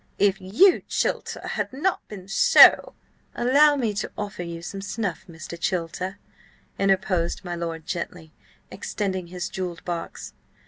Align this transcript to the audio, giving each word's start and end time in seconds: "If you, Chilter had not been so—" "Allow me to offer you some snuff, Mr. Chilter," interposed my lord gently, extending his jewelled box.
"If 0.17 0.41
you, 0.41 0.81
Chilter 0.89 1.47
had 1.49 1.71
not 1.71 2.07
been 2.07 2.27
so—" 2.27 2.95
"Allow 3.35 3.75
me 3.75 3.93
to 3.93 4.11
offer 4.17 4.41
you 4.41 4.63
some 4.63 4.81
snuff, 4.81 5.25
Mr. 5.29 5.55
Chilter," 5.59 6.15
interposed 6.79 7.45
my 7.45 7.53
lord 7.55 7.85
gently, 7.85 8.31
extending 8.71 9.27
his 9.27 9.47
jewelled 9.47 9.85
box. 9.85 10.33